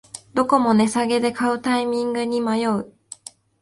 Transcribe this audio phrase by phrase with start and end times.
[0.33, 2.91] どこも値下げで買うタイミングに迷う